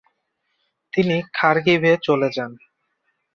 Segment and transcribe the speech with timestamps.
[0.93, 2.51] তিনি খারকিভে চলে যান।